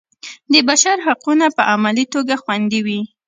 د 0.51 0.53
بشر 0.69 0.97
حقونه 1.07 1.45
په 1.57 1.61
عملي 1.73 2.05
توګه 2.13 2.35
خوندي 2.43 2.79
وي. 2.85 3.01